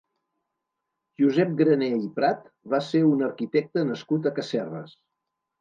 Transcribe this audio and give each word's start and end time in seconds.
Josep 1.23 1.51
Graner 1.59 1.91
i 2.05 2.09
Prat 2.17 2.49
va 2.75 2.81
ser 2.89 3.05
un 3.13 3.21
arquitecte 3.29 3.87
nascut 3.93 4.27
a 4.33 4.37
Casserres. 4.41 4.99